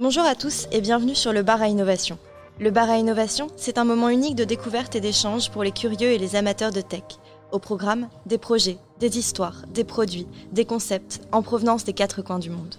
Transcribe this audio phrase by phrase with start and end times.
[0.00, 2.18] Bonjour à tous et bienvenue sur le bar à innovation.
[2.60, 6.12] Le bar à innovation, c'est un moment unique de découverte et d'échange pour les curieux
[6.12, 7.02] et les amateurs de tech.
[7.50, 12.38] Au programme, des projets, des histoires, des produits, des concepts en provenance des quatre coins
[12.38, 12.76] du monde.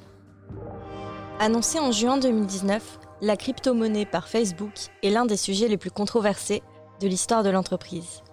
[1.42, 4.72] Annoncé en juin 2019, la crypto-monnaie par Facebook
[5.04, 6.64] est l'un des sujets les plus controversés
[7.02, 8.24] de l'histoire de l'entreprise.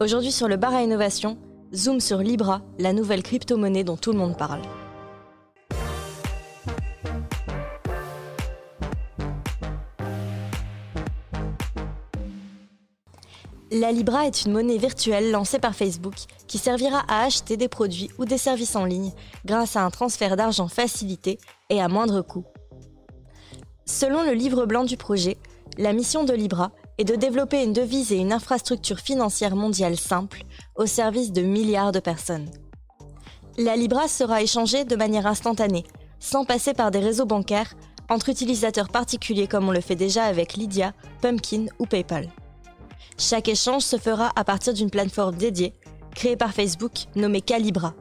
[0.00, 1.38] Aujourd'hui sur le bar à innovation,
[1.72, 4.62] zoom sur Libra, la nouvelle crypto-monnaie dont tout le monde parle.
[13.74, 16.12] La Libra est une monnaie virtuelle lancée par Facebook
[16.46, 19.12] qui servira à acheter des produits ou des services en ligne
[19.46, 21.38] grâce à un transfert d'argent facilité
[21.70, 22.44] et à moindre coût.
[23.86, 25.38] Selon le livre blanc du projet,
[25.78, 30.42] la mission de Libra est de développer une devise et une infrastructure financière mondiale simple
[30.76, 32.50] au service de milliards de personnes.
[33.56, 35.84] La Libra sera échangée de manière instantanée,
[36.20, 37.72] sans passer par des réseaux bancaires,
[38.10, 40.92] entre utilisateurs particuliers comme on le fait déjà avec Lydia,
[41.22, 42.28] Pumpkin ou PayPal.
[43.18, 45.74] Chaque échange se fera à partir d'une plateforme dédiée,
[46.14, 47.94] créée par Facebook, nommée Calibra.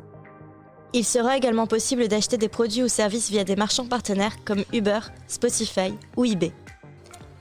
[0.93, 4.99] Il sera également possible d'acheter des produits ou services via des marchands partenaires comme Uber,
[5.27, 6.51] Spotify ou eBay.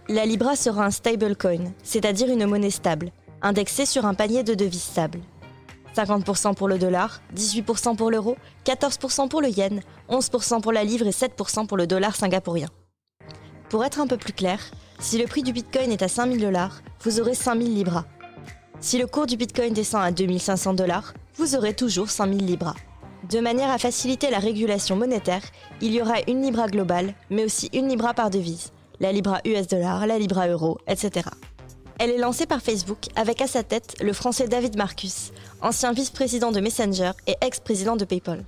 [0.09, 3.11] La Libra sera un stablecoin, c'est-à-dire une monnaie stable,
[3.43, 5.21] indexée sur un panier de devises stables.
[5.97, 11.07] 50% pour le dollar, 18% pour l'euro, 14% pour le yen, 11% pour la livre
[11.07, 12.69] et 7% pour le dollar singapourien.
[13.71, 14.59] Pour être un peu plus clair,
[14.99, 18.05] si le prix du Bitcoin est à 5000 dollars, vous aurez 5000 Libras.
[18.81, 22.75] Si le cours du Bitcoin descend à 2500 dollars, vous aurez toujours 5000 Libras.
[23.31, 25.43] De manière à faciliter la régulation monétaire,
[25.81, 29.69] il y aura une Libra globale, mais aussi une Libra par devise, la Libra US
[29.69, 31.29] dollar, la Libra euro, etc.
[32.01, 35.31] Elle est lancée par Facebook avec à sa tête le français David Marcus,
[35.63, 38.45] ancien vice-président de Messenger et ex-président de PayPal.